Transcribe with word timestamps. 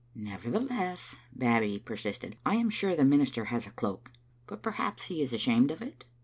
"Nevertheless," 0.15 1.17
Babbie 1.31 1.77
persisted, 1.77 2.35
"I 2.43 2.55
am 2.55 2.71
sure 2.71 2.95
the 2.95 3.05
minister 3.05 3.45
has 3.45 3.67
a 3.67 3.71
cloak; 3.71 4.09
but 4.47 4.63
perhaps 4.63 5.03
he 5.09 5.21
is 5.21 5.31
ashamed 5.31 5.69
of 5.69 5.79
it. 5.83 6.05